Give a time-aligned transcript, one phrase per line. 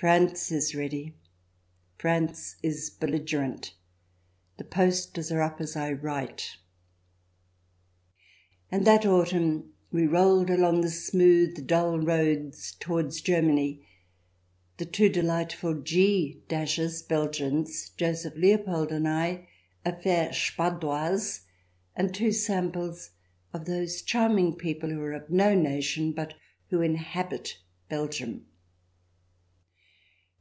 [0.00, 1.16] France is ready.
[1.96, 3.74] France is belligerent.
[4.56, 6.56] The posters are up as I write.
[8.70, 13.84] And that autumn we rolled along the smooth, dull roads towards Germany;
[14.76, 16.36] the two delightful G's—
[17.08, 19.48] Belgians— Joseph Leopold and I,
[19.84, 21.40] a fair Spadoise,
[21.96, 23.10] and two samples
[23.52, 26.34] of those charming people who are of no nation but
[26.68, 28.44] who inhabit Belgium.